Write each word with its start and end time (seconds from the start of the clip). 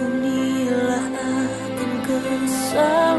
Inilah 0.00 1.04
akan 1.12 1.92
kesal 2.08 3.09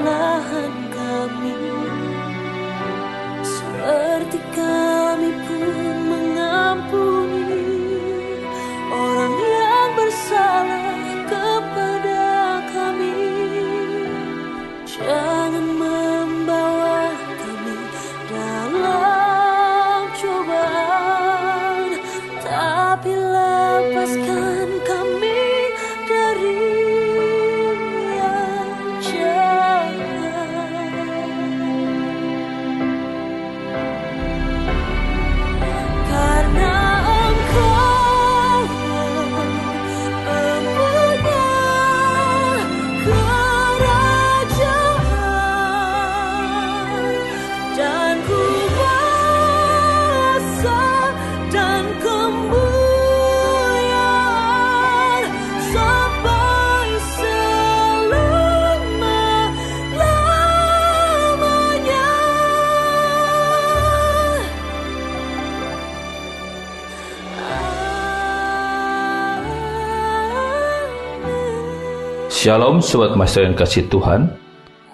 Shalom 72.41 72.81
Sobat 72.81 73.13
Master 73.13 73.45
yang 73.45 73.53
kasih 73.53 73.85
Tuhan. 73.85 74.25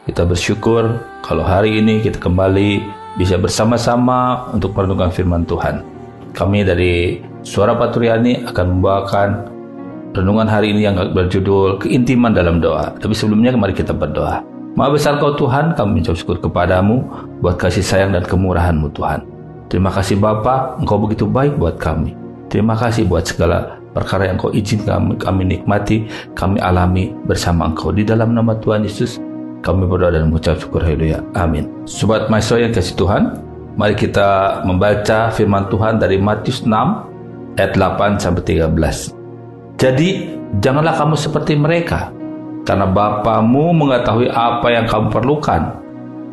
Kita 0.04 0.28
bersyukur 0.28 1.00
kalau 1.24 1.48
hari 1.48 1.80
ini 1.80 2.04
kita 2.04 2.20
kembali 2.20 2.84
bisa 3.16 3.40
bersama-sama 3.40 4.52
untuk 4.52 4.76
merenungkan 4.76 5.08
firman 5.08 5.48
Tuhan. 5.48 5.80
Kami 6.36 6.68
dari 6.68 7.24
Suara 7.48 7.72
Paturiani 7.80 8.44
akan 8.52 8.66
membawakan 8.68 9.30
renungan 10.12 10.44
hari 10.44 10.76
ini 10.76 10.92
yang 10.92 11.00
berjudul 11.16 11.80
Keintiman 11.80 12.36
dalam 12.36 12.60
Doa. 12.60 12.92
Tapi 13.00 13.16
sebelumnya 13.16 13.56
mari 13.56 13.72
kita 13.72 13.96
berdoa. 13.96 14.44
Maha 14.76 15.00
besar 15.00 15.16
kau 15.16 15.32
Tuhan, 15.40 15.72
kami 15.72 16.04
mengucap 16.04 16.20
syukur 16.20 16.44
kepadamu 16.44 17.00
buat 17.40 17.56
kasih 17.56 17.80
sayang 17.80 18.12
dan 18.12 18.28
kemurahanmu 18.28 18.92
Tuhan. 18.92 19.24
Terima 19.72 19.88
kasih 19.96 20.20
Bapa, 20.20 20.76
Engkau 20.84 21.00
begitu 21.00 21.24
baik 21.24 21.56
buat 21.56 21.80
kami. 21.80 22.12
Terima 22.52 22.76
kasih 22.76 23.08
buat 23.08 23.24
segala 23.24 23.77
perkara 23.98 24.30
yang 24.30 24.38
kau 24.38 24.54
izinkan 24.54 25.10
kami, 25.10 25.14
kami 25.18 25.44
nikmati, 25.58 25.98
kami 26.38 26.62
alami 26.62 27.10
bersama 27.26 27.66
engkau. 27.66 27.90
Di 27.90 28.06
dalam 28.06 28.38
nama 28.38 28.54
Tuhan 28.62 28.86
Yesus, 28.86 29.18
kami 29.66 29.90
berdoa 29.90 30.14
dan 30.14 30.30
mengucap 30.30 30.62
syukur 30.62 30.86
haleluya. 30.86 31.26
Amin. 31.34 31.66
Sobat 31.90 32.30
Maestro 32.30 32.62
yang 32.62 32.70
kasih 32.70 32.94
Tuhan, 32.94 33.42
mari 33.74 33.98
kita 33.98 34.62
membaca 34.70 35.34
firman 35.34 35.66
Tuhan 35.74 35.98
dari 35.98 36.22
Matius 36.22 36.62
6 36.62 37.58
ayat 37.58 37.74
8 37.74 38.22
sampai 38.22 38.46
13. 38.46 39.18
Jadi, 39.82 40.10
janganlah 40.62 40.94
kamu 40.94 41.18
seperti 41.18 41.58
mereka, 41.58 42.14
karena 42.70 42.86
Bapamu 42.86 43.74
mengetahui 43.74 44.30
apa 44.30 44.68
yang 44.70 44.86
kamu 44.86 45.10
perlukan. 45.10 45.62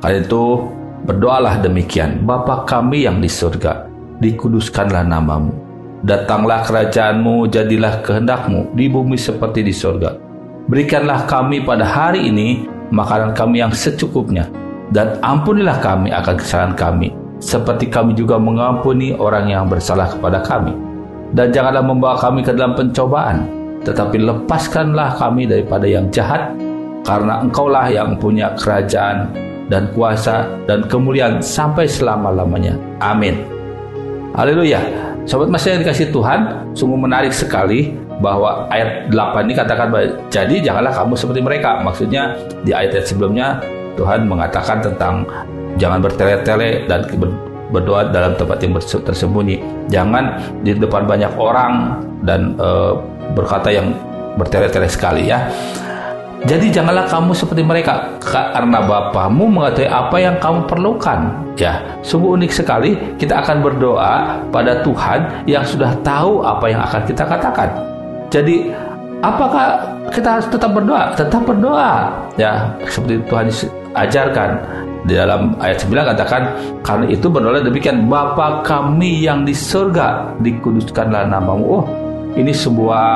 Karena 0.04 0.20
itu, 0.20 0.68
berdoalah 1.08 1.64
demikian, 1.64 2.24
Bapa 2.28 2.68
kami 2.68 3.08
yang 3.08 3.24
di 3.24 3.28
surga, 3.28 3.88
dikuduskanlah 4.20 5.04
namamu 5.04 5.63
Datanglah 6.04 6.60
kerajaanmu, 6.68 7.48
jadilah 7.48 8.04
kehendakmu 8.04 8.76
di 8.76 8.92
bumi 8.92 9.16
seperti 9.16 9.64
di 9.64 9.72
sorga. 9.72 10.12
Berikanlah 10.68 11.24
kami 11.24 11.64
pada 11.64 11.88
hari 11.88 12.28
ini 12.28 12.68
makanan 12.92 13.32
kami 13.32 13.64
yang 13.64 13.72
secukupnya, 13.72 14.44
dan 14.92 15.16
ampunilah 15.24 15.80
kami 15.80 16.12
akan 16.12 16.36
kesalahan 16.36 16.76
kami, 16.76 17.08
seperti 17.40 17.88
kami 17.88 18.12
juga 18.12 18.36
mengampuni 18.36 19.16
orang 19.16 19.48
yang 19.48 19.64
bersalah 19.64 20.12
kepada 20.12 20.44
kami. 20.44 20.76
Dan 21.32 21.56
janganlah 21.56 21.80
membawa 21.80 22.20
kami 22.20 22.44
ke 22.44 22.52
dalam 22.52 22.76
pencobaan, 22.76 23.48
tetapi 23.88 24.20
lepaskanlah 24.20 25.16
kami 25.16 25.48
daripada 25.48 25.88
yang 25.88 26.12
jahat, 26.12 26.52
karena 27.00 27.40
engkaulah 27.40 27.88
yang 27.88 28.20
punya 28.20 28.52
kerajaan 28.60 29.32
dan 29.72 29.88
kuasa 29.96 30.52
dan 30.68 30.84
kemuliaan 30.84 31.40
sampai 31.40 31.88
selama-lamanya. 31.88 32.76
Amin. 33.00 33.40
Haleluya. 34.36 35.13
Sobat 35.24 35.48
Mas 35.48 35.64
yang 35.64 35.80
dikasih 35.80 36.12
Tuhan, 36.12 36.68
sungguh 36.76 37.00
menarik 37.00 37.32
sekali 37.32 37.96
bahwa 38.20 38.68
ayat 38.68 39.08
8 39.08 39.48
ini 39.48 39.54
katakan 39.56 39.88
jadi 40.28 40.60
janganlah 40.60 40.92
kamu 40.92 41.16
seperti 41.16 41.40
mereka. 41.40 41.80
Maksudnya 41.80 42.36
di 42.60 42.76
ayat-ayat 42.76 43.08
sebelumnya 43.08 43.56
Tuhan 43.96 44.28
mengatakan 44.28 44.84
tentang 44.84 45.24
jangan 45.80 46.04
bertele-tele 46.04 46.84
dan 46.84 47.08
berdoa 47.72 48.12
dalam 48.12 48.36
tempat 48.36 48.60
yang 48.60 48.76
tersembunyi. 48.78 49.88
Jangan 49.88 50.38
di 50.60 50.76
depan 50.76 51.08
banyak 51.08 51.32
orang 51.40 52.04
dan 52.22 52.54
e, 52.60 52.68
berkata 53.32 53.72
yang 53.72 53.96
bertele-tele 54.36 54.86
sekali 54.92 55.32
ya. 55.32 55.48
Jadi 56.44 56.68
janganlah 56.68 57.08
kamu 57.08 57.32
seperti 57.32 57.64
mereka 57.64 58.04
karena 58.20 58.84
Bapamu 58.84 59.48
mengetahui 59.48 59.88
apa 59.88 60.16
yang 60.20 60.36
kamu 60.36 60.68
perlukan. 60.68 61.32
Ya, 61.56 61.80
sungguh 62.04 62.36
unik 62.36 62.52
sekali 62.52 63.00
kita 63.16 63.40
akan 63.40 63.64
berdoa 63.64 64.44
pada 64.52 64.84
Tuhan 64.84 65.48
yang 65.48 65.64
sudah 65.64 65.96
tahu 66.04 66.44
apa 66.44 66.68
yang 66.68 66.84
akan 66.84 67.00
kita 67.08 67.24
katakan. 67.24 67.68
Jadi 68.28 68.76
apakah 69.24 69.88
kita 70.12 70.36
harus 70.36 70.46
tetap 70.52 70.76
berdoa? 70.76 71.16
Tetap 71.16 71.48
berdoa. 71.48 72.12
Ya, 72.36 72.76
seperti 72.92 73.24
Tuhan 73.24 73.48
ajarkan 73.96 74.50
di 75.08 75.16
dalam 75.16 75.56
ayat 75.64 75.80
9 75.80 75.96
katakan 75.96 76.42
karena 76.84 77.06
itu 77.08 77.24
berdoa 77.32 77.64
demikian 77.64 78.04
Bapa 78.04 78.60
kami 78.60 79.24
yang 79.24 79.48
di 79.48 79.56
surga 79.56 80.36
dikuduskanlah 80.44 81.24
namamu. 81.24 81.80
Oh, 81.80 81.84
ini 82.34 82.50
sebuah 82.50 83.06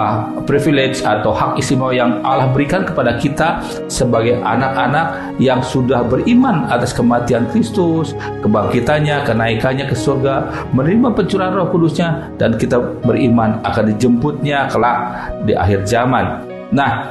privilege 0.47 1.03
atau 1.03 1.35
hak 1.35 1.59
istimewa 1.59 1.91
yang 1.91 2.23
Allah 2.23 2.51
berikan 2.51 2.87
kepada 2.87 3.19
kita 3.19 3.63
sebagai 3.91 4.39
anak-anak 4.43 5.35
yang 5.43 5.59
sudah 5.59 6.07
beriman 6.07 6.71
atas 6.71 6.95
kematian 6.95 7.51
Kristus, 7.51 8.15
kebangkitannya, 8.43 9.27
kenaikannya 9.27 9.91
ke 9.91 9.97
surga, 9.99 10.67
menerima 10.71 11.15
pencurahan 11.15 11.55
Roh 11.55 11.69
Kudusnya 11.71 12.31
dan 12.39 12.55
kita 12.55 12.79
beriman 13.03 13.59
akan 13.67 13.95
dijemputnya 13.95 14.71
kelak 14.71 14.99
di 15.45 15.53
akhir 15.59 15.83
zaman. 15.87 16.47
Nah, 16.71 17.11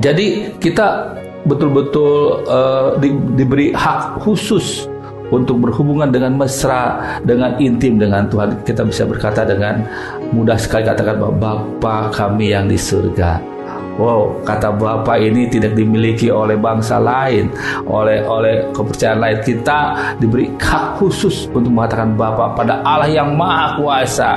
jadi 0.00 0.56
kita 0.56 1.16
betul-betul 1.46 2.42
uh, 2.50 2.98
di, 2.98 3.14
diberi 3.38 3.70
hak 3.70 4.18
khusus 4.24 4.90
untuk 5.32 5.58
berhubungan 5.62 6.12
dengan 6.12 6.38
mesra, 6.38 7.18
dengan 7.26 7.58
intim 7.58 7.98
dengan 7.98 8.30
Tuhan. 8.30 8.62
Kita 8.62 8.86
bisa 8.86 9.08
berkata 9.08 9.42
dengan 9.42 9.82
mudah 10.30 10.58
sekali 10.58 10.86
katakan 10.86 11.18
bahwa 11.18 11.34
Bapa 11.36 12.14
kami 12.14 12.54
yang 12.54 12.70
di 12.70 12.78
surga 12.78 13.55
Wow, 13.96 14.44
kata 14.44 14.76
Bapak 14.76 15.16
ini 15.24 15.48
tidak 15.48 15.72
dimiliki 15.72 16.28
oleh 16.28 16.52
bangsa 16.60 17.00
lain, 17.00 17.48
oleh 17.88 18.20
oleh 18.28 18.68
kepercayaan 18.76 19.24
lain. 19.24 19.38
Kita 19.40 19.78
diberi 20.20 20.52
hak 20.52 21.00
khusus 21.00 21.48
untuk 21.56 21.72
mengatakan 21.72 22.12
Bapak 22.12 22.60
pada 22.60 22.84
Allah 22.84 23.08
yang 23.08 23.32
Maha 23.40 23.80
Kuasa 23.80 24.30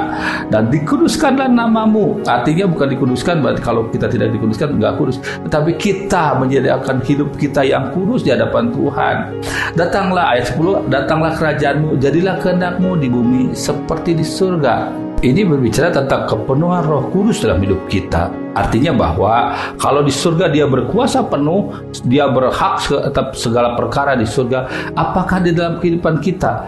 dan 0.47 0.71
dikuduskanlah 0.71 1.51
namamu. 1.51 2.23
Artinya 2.23 2.71
bukan 2.71 2.87
dikuduskan 2.87 3.43
berarti 3.43 3.59
kalau 3.59 3.83
kita 3.91 4.07
tidak 4.07 4.31
dikuduskan 4.31 4.79
nggak 4.79 4.95
kudus, 4.95 5.19
tetapi 5.19 5.75
kita 5.75 6.39
menjadikan 6.39 7.03
hidup 7.03 7.35
kita 7.35 7.59
yang 7.67 7.91
kudus 7.91 8.23
di 8.23 8.31
hadapan 8.31 8.71
Tuhan. 8.71 9.15
Datanglah 9.75 10.39
ayat 10.39 10.55
10, 10.55 10.87
datanglah 10.87 11.35
kerajaanmu, 11.35 11.99
jadilah 11.99 12.39
kehendakmu 12.39 12.95
di 12.95 13.11
bumi 13.11 13.51
seperti 13.51 14.15
di 14.15 14.23
surga 14.23 15.08
ini 15.19 15.43
berbicara 15.43 15.91
tentang 15.91 16.23
kepenuhan 16.23 16.87
Roh 16.87 17.11
Kudus 17.11 17.43
dalam 17.43 17.59
hidup 17.59 17.91
kita. 17.91 18.31
Artinya 18.55 18.95
bahwa 18.95 19.51
kalau 19.75 19.99
di 19.99 20.11
surga 20.11 20.47
dia 20.47 20.63
berkuasa 20.63 21.27
penuh, 21.27 21.75
dia 22.07 22.31
berhak 22.31 22.79
segala 23.35 23.75
perkara 23.75 24.15
di 24.15 24.23
surga. 24.23 24.91
Apakah 24.95 25.43
di 25.43 25.51
dalam 25.51 25.83
kehidupan 25.83 26.23
kita 26.23 26.63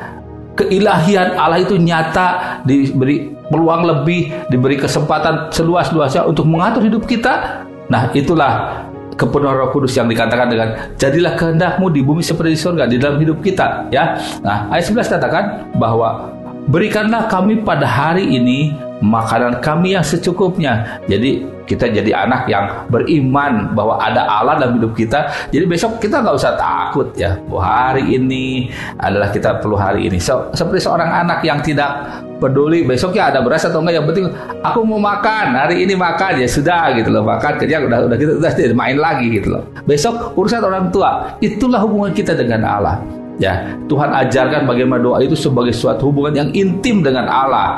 keilahian 0.59 1.39
Allah 1.39 1.63
itu 1.63 1.79
nyata 1.79 2.59
diberi 2.67 3.31
peluang 3.47 3.87
lebih, 3.87 4.51
diberi 4.51 4.75
kesempatan 4.75 5.47
seluas-luasnya 5.55 6.27
untuk 6.27 6.43
mengatur 6.43 6.83
hidup 6.83 7.07
kita? 7.07 7.63
Nah, 7.87 8.11
itulah 8.11 8.83
kepenuhan 9.15 9.63
Roh 9.63 9.71
Kudus 9.71 9.95
yang 9.95 10.11
dikatakan 10.11 10.51
dengan 10.51 10.91
jadilah 10.99 11.39
kehendakmu 11.39 11.87
di 11.87 12.03
bumi 12.03 12.19
seperti 12.19 12.55
di 12.55 12.59
surga 12.59 12.83
di 12.83 12.99
dalam 12.99 13.15
hidup 13.15 13.39
kita 13.39 13.87
ya. 13.95 14.19
Nah, 14.43 14.67
ayat 14.75 14.91
11 14.91 15.07
katakan 15.07 15.43
bahwa 15.79 16.40
Berikanlah 16.69 17.25
kami 17.25 17.65
pada 17.65 17.89
hari 17.89 18.37
ini 18.37 18.75
makanan 19.01 19.59
kami 19.65 19.97
yang 19.97 20.05
secukupnya. 20.05 21.01
Jadi 21.09 21.41
kita 21.65 21.89
jadi 21.89 22.27
anak 22.27 22.45
yang 22.45 22.85
beriman 22.93 23.73
bahwa 23.73 23.97
ada 23.97 24.29
Allah 24.29 24.61
dalam 24.61 24.77
hidup 24.77 24.93
kita. 24.93 25.25
Jadi 25.49 25.65
besok 25.65 25.97
kita 25.97 26.21
nggak 26.21 26.37
usah 26.37 26.53
takut 26.53 27.09
ya. 27.17 27.33
Bahwa 27.49 27.63
hari 27.65 28.13
ini 28.13 28.69
adalah 29.01 29.33
kita 29.33 29.57
perlu 29.57 29.73
hari 29.73 30.05
ini. 30.05 30.21
So, 30.21 30.53
seperti 30.53 30.85
seorang 30.85 31.09
anak 31.09 31.41
yang 31.41 31.65
tidak 31.65 32.21
peduli 32.37 32.81
besoknya 32.81 33.29
ada 33.29 33.39
beras 33.45 33.65
atau 33.69 33.85
enggak 33.85 34.01
yang 34.01 34.07
penting 34.09 34.25
aku 34.65 34.81
mau 34.81 34.97
makan 34.97 35.53
hari 35.53 35.85
ini 35.85 35.93
makan 35.93 36.41
ya 36.41 36.49
sudah 36.49 36.89
gitu 36.97 37.13
loh 37.13 37.21
makan 37.21 37.53
kerja 37.61 37.85
udah 37.85 38.09
udah 38.09 38.17
kita 38.17 38.33
udah 38.41 38.73
main 38.73 38.97
lagi 38.97 39.29
gitu 39.29 39.53
loh 39.53 39.63
besok 39.85 40.33
urusan 40.33 40.65
orang 40.65 40.89
tua 40.89 41.37
itulah 41.37 41.77
hubungan 41.85 42.09
kita 42.17 42.33
dengan 42.33 42.65
Allah 42.65 42.97
Ya, 43.41 43.73
Tuhan 43.89 44.13
ajarkan 44.13 44.69
bagaimana 44.69 45.01
doa 45.01 45.17
itu 45.25 45.33
sebagai 45.33 45.73
suatu 45.73 46.13
hubungan 46.13 46.45
yang 46.45 46.49
intim 46.53 47.01
dengan 47.01 47.25
Allah. 47.25 47.69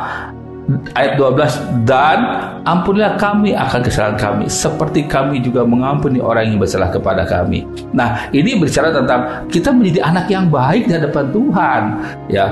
Ayat 0.95 1.19
12 1.19 1.83
dan 1.83 2.19
ampunilah 2.63 3.19
kami 3.19 3.51
akan 3.51 3.83
kesalahan 3.83 4.15
kami 4.15 4.47
seperti 4.47 5.03
kami 5.11 5.43
juga 5.43 5.67
mengampuni 5.67 6.23
orang 6.23 6.55
yang 6.55 6.59
bersalah 6.59 6.87
kepada 6.87 7.27
kami. 7.27 7.67
Nah, 7.91 8.31
ini 8.31 8.55
berbicara 8.55 8.95
tentang 8.95 9.43
kita 9.51 9.75
menjadi 9.75 10.07
anak 10.07 10.31
yang 10.31 10.47
baik 10.47 10.87
di 10.87 10.95
hadapan 10.95 11.25
Tuhan, 11.35 11.81
ya 12.31 12.45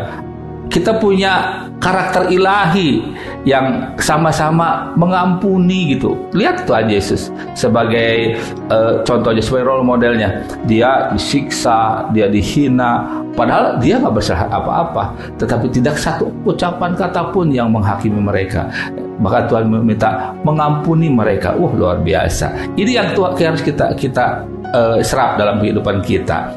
kita 0.72 0.96
punya 0.98 1.68
karakter 1.84 2.32
ilahi 2.32 3.04
yang 3.44 3.92
sama-sama 4.00 4.96
mengampuni 4.96 5.98
gitu. 5.98 6.16
Lihat 6.32 6.64
Tuhan 6.64 6.88
Yesus 6.88 7.28
sebagai 7.58 8.40
uh, 8.72 9.04
contohnya 9.04 9.44
sebagai 9.44 9.68
role 9.68 9.84
modelnya. 9.84 10.48
Dia 10.70 11.12
disiksa, 11.12 12.08
dia 12.16 12.32
dihina, 12.32 13.22
padahal 13.36 13.84
dia 13.84 14.00
nggak 14.00 14.16
bersalah 14.16 14.48
apa-apa. 14.48 15.12
Tetapi 15.36 15.68
tidak 15.76 16.00
satu 16.00 16.32
ucapan 16.48 16.96
kata 16.96 17.36
pun 17.36 17.52
yang 17.52 17.68
menghakimi 17.74 18.22
mereka. 18.24 18.72
Bahkan 18.96 19.44
Tuhan 19.52 19.66
meminta 19.68 20.32
mengampuni 20.48 21.12
mereka. 21.12 21.52
Wah 21.60 21.74
luar 21.76 21.98
biasa. 22.00 22.74
Ini 22.80 22.92
yang 22.96 23.08
Tuhan 23.12 23.36
harus 23.36 23.62
kita 23.66 23.92
kita 24.00 24.48
uh, 24.72 24.98
serap 25.04 25.36
dalam 25.36 25.60
kehidupan 25.60 26.00
kita. 26.06 26.56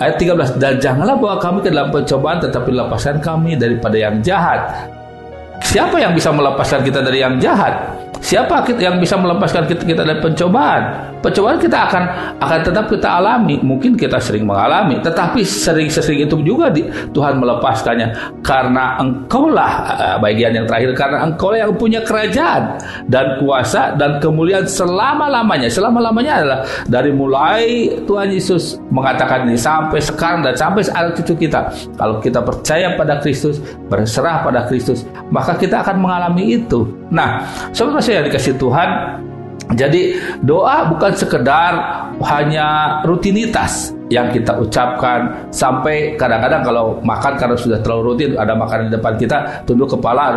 Ayat 0.00 0.16
13 0.16 0.56
dan 0.56 0.80
janganlah 0.80 1.12
bawa 1.12 1.36
kami 1.36 1.60
ke 1.60 1.68
dalam 1.68 1.92
pencobaan 1.92 2.40
tetapi 2.40 2.72
lepaskan 2.72 3.20
kami 3.20 3.52
daripada 3.52 4.00
yang 4.00 4.24
jahat. 4.24 4.88
Siapa 5.60 6.00
yang 6.00 6.16
bisa 6.16 6.32
melepaskan 6.32 6.80
kita 6.88 7.04
dari 7.04 7.20
yang 7.20 7.36
jahat? 7.36 8.00
Siapa 8.20 8.68
yang 8.76 9.00
bisa 9.00 9.16
melepaskan 9.16 9.64
kita, 9.64 9.82
kita 9.82 10.02
dari 10.04 10.20
pencobaan? 10.20 11.10
Pencobaan 11.24 11.56
kita 11.56 11.88
akan 11.88 12.04
akan 12.36 12.58
tetap 12.64 12.84
kita 12.92 13.20
alami. 13.20 13.56
Mungkin 13.60 13.96
kita 13.96 14.20
sering 14.20 14.44
mengalami, 14.44 15.00
tetapi 15.00 15.40
sering-sering 15.40 16.28
itu 16.28 16.36
juga 16.44 16.68
di, 16.68 16.84
Tuhan 17.16 17.40
melepaskannya 17.40 18.40
karena 18.44 19.00
Engkaulah 19.00 19.72
uh, 19.96 20.16
bagian 20.20 20.52
yang 20.52 20.68
terakhir 20.68 20.92
karena 20.96 21.24
Engkau 21.24 21.56
yang 21.56 21.72
punya 21.76 22.04
kerajaan 22.04 22.76
dan 23.08 23.40
kuasa 23.40 23.96
dan 23.96 24.20
kemuliaan 24.20 24.68
selama-lamanya. 24.68 25.72
Selama-lamanya 25.72 26.32
adalah 26.44 26.58
dari 26.88 27.12
mulai 27.16 27.88
Tuhan 28.04 28.32
Yesus 28.32 28.80
mengatakan 28.92 29.48
ini 29.48 29.56
sampai 29.56 30.00
sekarang 30.00 30.44
dan 30.44 30.56
sampai 30.56 30.84
anak 30.92 31.20
cucu 31.20 31.48
kita. 31.48 31.72
Kalau 31.96 32.20
kita 32.20 32.44
percaya 32.44 32.96
pada 33.00 33.20
Kristus, 33.20 33.60
berserah 33.88 34.44
pada 34.44 34.68
Kristus, 34.68 35.08
maka 35.32 35.56
kita 35.56 35.80
akan 35.80 35.96
mengalami 36.00 36.60
itu. 36.60 37.00
Nah, 37.10 37.42
saudara 38.10 38.26
yang 38.26 38.26
dikasih 38.26 38.54
Tuhan. 38.58 38.88
Jadi 39.70 40.18
doa 40.42 40.90
bukan 40.90 41.14
sekedar 41.14 41.72
hanya 42.26 42.98
rutinitas 43.06 43.94
yang 44.10 44.34
kita 44.34 44.58
ucapkan 44.58 45.46
sampai 45.54 46.18
kadang-kadang 46.18 46.66
kalau 46.66 46.98
makan 47.06 47.38
karena 47.38 47.54
sudah 47.54 47.78
terlalu 47.78 48.02
rutin 48.18 48.34
ada 48.34 48.58
makanan 48.58 48.90
di 48.90 48.98
depan 48.98 49.14
kita 49.14 49.62
tunduk 49.62 49.94
kepala 49.94 50.34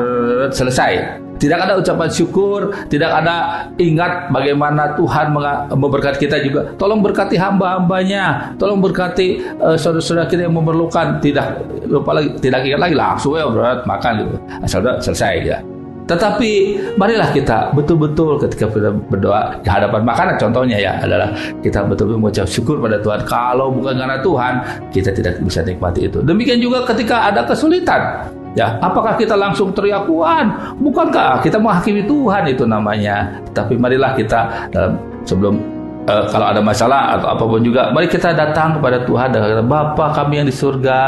selesai. 0.54 1.18
Tidak 1.42 1.60
ada 1.60 1.82
ucapan 1.82 2.14
syukur, 2.14 2.72
tidak 2.94 3.10
ada 3.10 3.68
ingat 3.82 4.30
bagaimana 4.30 4.94
Tuhan 4.94 5.34
memberkati 5.74 6.22
kita 6.22 6.38
juga. 6.46 6.70
Tolong 6.78 7.02
berkati 7.02 7.34
hamba-hambanya, 7.34 8.54
tolong 8.62 8.80
berkati 8.80 9.42
uh, 9.58 9.74
saudara-saudara 9.74 10.30
kita 10.30 10.46
yang 10.46 10.56
memerlukan. 10.56 11.18
Tidak 11.20 11.46
lupa 11.90 12.22
lagi, 12.22 12.38
tidak 12.38 12.70
ingat 12.70 12.82
lagi 12.86 12.96
langsung 12.96 13.34
ya 13.34 13.50
berat 13.50 13.82
makan 13.84 14.12
gitu. 14.24 14.38
Asal 14.62 14.86
selesai 15.02 15.34
ya. 15.42 15.58
Tetapi 16.04 16.52
marilah 17.00 17.32
kita 17.32 17.72
betul-betul 17.72 18.36
ketika 18.44 18.68
kita 18.68 18.92
berdoa 19.08 19.56
di 19.64 19.70
hadapan 19.72 20.04
makanan 20.04 20.36
contohnya 20.36 20.78
ya 20.78 21.00
adalah 21.00 21.32
kita 21.64 21.88
betul-betul 21.88 22.20
mengucap 22.20 22.48
syukur 22.48 22.84
pada 22.84 23.00
Tuhan. 23.00 23.24
Kalau 23.24 23.72
bukan 23.72 23.96
karena 23.96 24.20
Tuhan, 24.20 24.54
kita 24.92 25.10
tidak 25.16 25.40
bisa 25.40 25.64
nikmati 25.64 26.12
itu. 26.12 26.20
Demikian 26.20 26.60
juga 26.60 26.84
ketika 26.84 27.32
ada 27.32 27.48
kesulitan. 27.48 28.28
Ya, 28.54 28.78
apakah 28.86 29.18
kita 29.18 29.34
langsung 29.34 29.74
teriak 29.74 30.06
Tuhan? 30.06 30.78
Bukankah 30.78 31.42
kita 31.42 31.58
menghakimi 31.58 32.06
Tuhan 32.06 32.46
itu 32.54 32.70
namanya? 32.70 33.42
Tapi 33.50 33.74
marilah 33.82 34.14
kita 34.14 34.70
dalam 34.70 35.02
sebelum 35.26 35.73
uh, 36.08 36.26
kalau 36.30 36.46
ada 36.52 36.62
masalah 36.64 37.18
atau 37.20 37.36
apa 37.36 37.44
pun 37.44 37.62
juga, 37.64 37.92
mari 37.92 38.08
kita 38.08 38.36
datang 38.36 38.80
kepada 38.80 39.04
Tuhan 39.04 39.32
dan 39.32 39.40
kata, 39.44 39.64
Bapa 39.66 40.06
kami 40.16 40.44
yang 40.44 40.48
di 40.48 40.56
surga, 40.56 41.02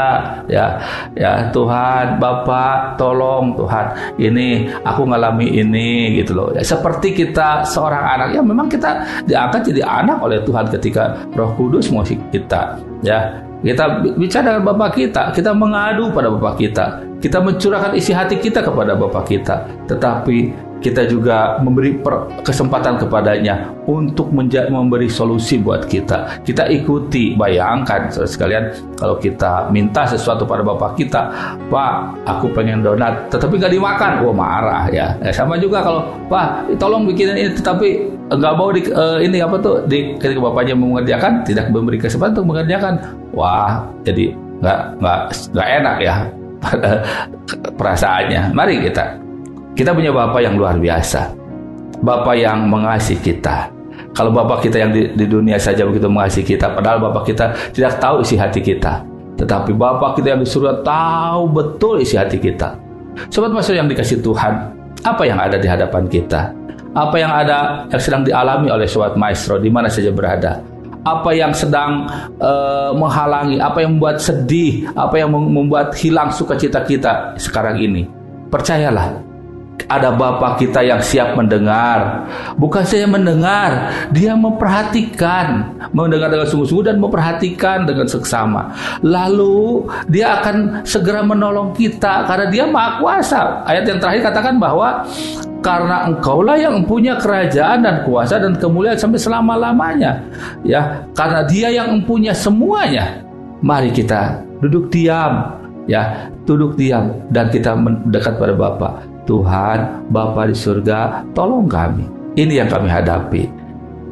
ya, 0.48 0.80
ya 1.16 1.48
Tuhan, 1.52 2.20
Bapa, 2.20 2.94
tolong 3.00 3.56
Tuhan, 3.56 3.86
ini 4.20 4.70
aku 4.84 5.02
ngalami 5.08 5.46
ini 5.50 6.20
gitu 6.20 6.32
loh. 6.36 6.48
Ya, 6.56 6.62
seperti 6.64 7.12
kita 7.12 7.64
seorang 7.64 8.04
anak, 8.04 8.28
ya 8.36 8.40
memang 8.40 8.66
kita 8.68 9.24
diangkat 9.24 9.72
jadi 9.72 9.82
anak 9.84 10.20
oleh 10.22 10.40
Tuhan 10.44 10.68
ketika 10.72 11.16
Roh 11.36 11.52
Kudus 11.56 11.88
mau 11.92 12.04
kita, 12.04 12.80
ya. 13.04 13.42
Kita 13.56 14.04
bicara 14.14 14.52
dengan 14.52 14.68
Bapak 14.68 14.94
kita, 14.94 15.32
kita 15.32 15.50
mengadu 15.50 16.12
pada 16.12 16.28
Bapak 16.28 16.60
kita, 16.60 17.02
kita 17.18 17.40
mencurahkan 17.40 17.96
isi 17.98 18.12
hati 18.12 18.38
kita 18.38 18.62
kepada 18.62 18.94
Bapak 18.94 19.26
kita, 19.26 19.64
tetapi 19.88 20.52
kita 20.86 21.02
juga 21.10 21.58
memberi 21.58 21.98
kesempatan 22.46 22.94
kepadanya 23.02 23.74
untuk 23.90 24.30
memberi 24.30 25.10
solusi 25.10 25.58
buat 25.58 25.90
kita. 25.90 26.46
Kita 26.46 26.70
ikuti, 26.70 27.34
bayangkan 27.34 28.06
sekalian 28.14 28.70
kalau 28.94 29.18
kita 29.18 29.66
minta 29.74 30.06
sesuatu 30.06 30.46
pada 30.46 30.62
bapak 30.62 30.94
kita, 30.94 31.26
Pak, 31.66 32.22
aku 32.22 32.54
pengen 32.54 32.86
donat, 32.86 33.26
tetapi 33.34 33.58
nggak 33.58 33.74
dimakan, 33.74 34.22
wah 34.22 34.34
marah 34.34 34.86
ya. 34.94 35.18
ya. 35.18 35.34
Sama 35.34 35.58
juga 35.58 35.82
kalau 35.82 36.06
Pak, 36.30 36.78
tolong 36.78 37.02
bikinin 37.02 37.34
ini, 37.34 37.50
tetapi 37.50 38.06
nggak 38.30 38.54
mau 38.54 38.70
di, 38.70 38.86
uh, 38.94 39.18
ini 39.18 39.42
apa 39.42 39.58
tuh, 39.58 39.82
di, 39.90 40.14
ketika 40.22 40.38
bapaknya 40.38 40.78
mengerjakan, 40.78 41.42
tidak 41.42 41.66
memberi 41.74 41.98
kesempatan 41.98 42.38
untuk 42.38 42.48
mengerjakan, 42.54 42.94
wah 43.34 43.82
jadi 44.06 44.30
nggak 44.62 44.80
nggak 45.02 45.20
nggak 45.50 45.68
enak 45.82 45.96
ya 45.98 46.14
perasaannya. 47.78 48.54
Mari 48.54 48.86
kita 48.86 49.25
kita 49.76 49.92
punya 49.92 50.08
Bapak 50.10 50.40
yang 50.40 50.56
luar 50.56 50.80
biasa. 50.80 51.36
Bapak 52.00 52.34
yang 52.40 52.64
mengasihi 52.64 53.20
kita. 53.20 53.68
Kalau 54.16 54.32
Bapak 54.32 54.64
kita 54.64 54.80
yang 54.80 54.90
di, 54.90 55.12
di 55.12 55.28
dunia 55.28 55.60
saja 55.60 55.84
begitu 55.84 56.08
mengasihi 56.08 56.56
kita, 56.56 56.72
padahal 56.72 57.12
Bapak 57.12 57.28
kita 57.28 57.52
tidak 57.76 58.00
tahu 58.00 58.24
isi 58.24 58.40
hati 58.40 58.64
kita. 58.64 59.04
Tetapi 59.36 59.76
Bapak 59.76 60.16
kita 60.16 60.32
yang 60.32 60.40
di 60.40 60.48
surga 60.48 60.80
tahu 60.80 61.52
betul 61.52 62.00
isi 62.00 62.16
hati 62.16 62.40
kita. 62.40 62.72
Sobat 63.28 63.52
Master 63.52 63.76
yang 63.76 63.88
dikasih 63.88 64.24
Tuhan, 64.24 64.72
apa 65.04 65.22
yang 65.28 65.36
ada 65.36 65.60
di 65.60 65.68
hadapan 65.68 66.08
kita? 66.08 66.56
Apa 66.96 67.16
yang 67.20 67.28
ada 67.28 67.84
yang 67.92 68.00
sedang 68.00 68.24
dialami 68.24 68.72
oleh 68.72 68.88
Sobat 68.88 69.12
Maestro 69.20 69.60
di 69.60 69.68
mana 69.68 69.92
saja 69.92 70.08
berada? 70.08 70.64
apa 71.06 71.30
yang 71.30 71.54
sedang 71.54 72.10
uh, 72.42 72.90
menghalangi, 72.90 73.62
apa 73.62 73.78
yang 73.78 73.94
membuat 73.94 74.18
sedih, 74.18 74.90
apa 74.98 75.14
yang 75.22 75.30
membuat 75.30 75.94
hilang 75.94 76.34
sukacita 76.34 76.82
kita 76.82 77.38
sekarang 77.38 77.78
ini. 77.78 78.10
Percayalah, 78.50 79.25
ada 79.86 80.16
Bapak 80.16 80.58
kita 80.58 80.82
yang 80.82 80.98
siap 80.98 81.38
mendengar. 81.38 82.26
Bukan 82.58 82.82
saya 82.82 83.06
mendengar, 83.06 83.92
dia 84.10 84.34
memperhatikan, 84.34 85.76
mendengar 85.94 86.32
dengan 86.32 86.48
sungguh-sungguh 86.48 86.86
dan 86.90 86.96
memperhatikan 86.98 87.86
dengan 87.86 88.08
seksama. 88.10 88.74
Lalu 89.04 89.86
dia 90.10 90.42
akan 90.42 90.82
segera 90.82 91.22
menolong 91.22 91.76
kita 91.76 92.26
karena 92.26 92.46
dia 92.50 92.64
maha 92.66 92.98
kuasa. 92.98 93.62
Ayat 93.68 93.86
yang 93.86 93.98
terakhir 94.02 94.32
katakan 94.32 94.58
bahwa 94.58 95.06
karena 95.62 96.06
engkaulah 96.10 96.56
yang 96.58 96.82
punya 96.86 97.18
kerajaan 97.18 97.82
dan 97.82 98.02
kuasa 98.06 98.38
dan 98.42 98.58
kemuliaan 98.58 98.98
sampai 98.98 99.20
selama-lamanya. 99.22 100.22
Ya, 100.66 101.06
karena 101.14 101.46
dia 101.46 101.70
yang 101.70 102.02
punya 102.02 102.34
semuanya. 102.34 103.22
Mari 103.62 103.88
kita 103.90 104.42
duduk 104.60 104.92
diam, 104.92 105.58
ya, 105.88 106.28
duduk 106.44 106.74
diam 106.74 107.14
dan 107.32 107.48
kita 107.50 107.72
mendekat 107.72 108.36
pada 108.36 108.52
Bapa 108.52 109.15
Tuhan, 109.26 110.08
Bapa 110.08 110.46
di 110.46 110.56
surga, 110.56 111.26
tolong 111.34 111.66
kami. 111.66 112.06
Ini 112.38 112.64
yang 112.64 112.68
kami 112.70 112.88
hadapi. 112.88 113.42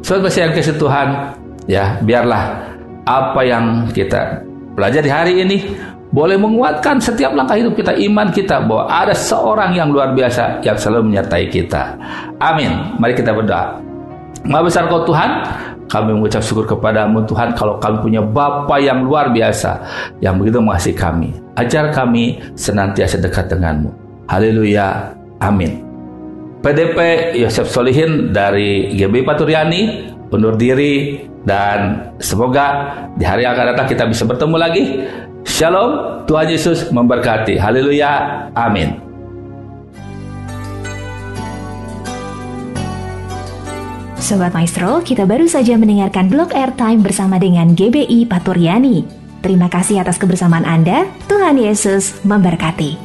Sobat 0.05 0.35
yang 0.37 0.53
kasih 0.53 0.77
Tuhan, 0.77 1.33
ya 1.65 1.97
biarlah 2.03 2.61
apa 3.07 3.41
yang 3.41 3.89
kita 3.89 4.43
pelajari 4.75 5.09
hari 5.09 5.33
ini 5.41 5.57
boleh 6.13 6.37
menguatkan 6.37 7.01
setiap 7.01 7.33
langkah 7.33 7.57
hidup 7.57 7.73
kita, 7.73 7.91
iman 7.91 8.29
kita 8.29 8.61
bahwa 8.63 8.85
ada 8.87 9.11
seorang 9.11 9.73
yang 9.73 9.89
luar 9.89 10.13
biasa 10.13 10.61
yang 10.61 10.77
selalu 10.77 11.11
menyertai 11.11 11.49
kita. 11.49 11.97
Amin. 12.37 12.71
Mari 13.01 13.17
kita 13.17 13.33
berdoa. 13.33 13.81
Maha 14.45 14.61
besar 14.69 14.85
kau 14.87 15.01
Tuhan, 15.03 15.41
kami 15.89 16.13
mengucap 16.13 16.45
syukur 16.45 16.69
kepadamu 16.69 17.25
Tuhan 17.25 17.57
kalau 17.57 17.81
kami 17.81 17.97
punya 17.99 18.21
Bapa 18.21 18.77
yang 18.77 19.01
luar 19.01 19.33
biasa 19.33 19.81
yang 20.21 20.37
begitu 20.37 20.61
mengasihi 20.61 20.93
kami. 20.93 21.33
Ajar 21.57 21.89
kami 21.89 22.37
senantiasa 22.53 23.17
dekat 23.17 23.49
denganmu. 23.49 24.04
Haleluya. 24.25 25.13
Amin. 25.41 25.85
PDP 26.65 26.97
Yosef 27.37 27.69
Solihin 27.69 28.33
dari 28.33 28.89
GB 28.97 29.21
Paturyani 29.21 30.09
undur 30.33 30.57
diri 30.57 31.21
dan 31.45 32.09
semoga 32.17 32.91
di 33.15 33.23
hari 33.23 33.45
yang 33.45 33.53
akan 33.53 33.77
datang 33.77 33.87
kita 33.87 34.03
bisa 34.09 34.25
bertemu 34.25 34.55
lagi. 34.57 34.83
Shalom, 35.45 36.25
Tuhan 36.25 36.49
Yesus 36.49 36.89
memberkati. 36.89 37.61
Haleluya. 37.61 38.49
Amin. 38.57 38.97
Sobat 44.17 44.57
Maestro, 44.57 45.05
kita 45.05 45.29
baru 45.29 45.45
saja 45.45 45.77
mendengarkan 45.77 46.33
blog 46.33 46.49
airtime 46.57 47.05
bersama 47.05 47.37
dengan 47.37 47.77
GBI 47.77 48.25
Paturyani. 48.25 49.05
Terima 49.45 49.69
kasih 49.69 50.01
atas 50.01 50.17
kebersamaan 50.17 50.65
Anda. 50.65 51.05
Tuhan 51.29 51.61
Yesus 51.61 52.25
memberkati. 52.25 53.04